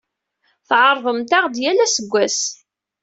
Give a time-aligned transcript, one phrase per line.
[0.67, 2.39] Tɛerrḍemt-aɣ-d yal aseggas.